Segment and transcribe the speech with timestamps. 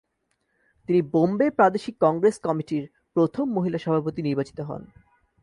[0.89, 2.83] তিনি বোম্বে প্রাদেশিক কংগ্রেস কমিটির
[3.15, 4.81] প্রথম মহিলা সভাপতি নির্বাচিত হন।